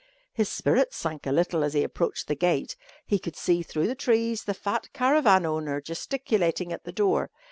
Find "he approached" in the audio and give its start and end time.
1.75-2.27